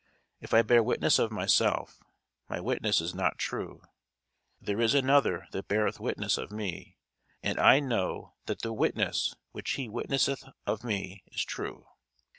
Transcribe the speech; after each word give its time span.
If 0.39 0.51
I 0.55 0.63
bear 0.63 0.81
witness 0.81 1.19
of 1.19 1.29
myself, 1.31 1.99
my 2.49 2.59
witness 2.59 3.01
is 3.01 3.13
not 3.13 3.37
true. 3.37 3.83
There 4.59 4.81
is 4.81 4.95
another 4.95 5.47
that 5.51 5.67
beareth 5.67 5.99
witness 5.99 6.39
of 6.39 6.49
me; 6.51 6.97
and 7.43 7.59
I 7.59 7.79
know 7.81 8.33
that 8.47 8.63
the 8.63 8.73
witness 8.73 9.35
which 9.51 9.73
he 9.73 9.87
witnesseth 9.87 10.43
of 10.65 10.83
me 10.83 11.21
is 11.27 11.45
true. 11.45 11.85